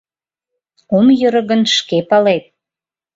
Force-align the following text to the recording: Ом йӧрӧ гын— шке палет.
Ом 0.97 1.07
йӧрӧ 1.19 1.41
гын— 1.49 1.61
шке 1.77 1.97
палет. 2.09 2.43